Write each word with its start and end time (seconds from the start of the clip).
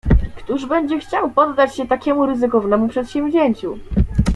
"Któż 0.37 0.65
będzie 0.65 0.99
chciał 0.99 1.31
poddać 1.31 1.75
się 1.75 1.87
takiemu 1.87 2.25
ryzykownemu 2.25 2.87
przedsięwzięciu?" 2.87 3.79